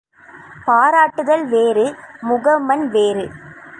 பாராட்டுதல் 0.65 1.45
வேறு 1.45 1.85
முகமன் 2.21 2.85
வேறு. 2.89 3.25